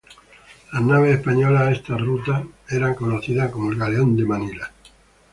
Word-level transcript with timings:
Las 0.73 0.81
naves 0.81 1.15
españolas 1.19 1.61
a 1.61 1.71
estas 1.71 2.01
rutas, 2.01 2.41
era 2.67 2.95
conocidas 2.95 3.51
como 3.51 3.69
el 3.71 3.77
galeón 3.77 4.15
de 4.17 4.25
Manila. 4.25 4.71